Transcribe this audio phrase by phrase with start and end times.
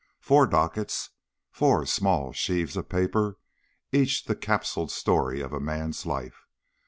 [0.19, 1.11] Four dockets,
[1.51, 3.37] four small sheaves of paper,
[3.91, 6.47] each the capsuled story of a man's life.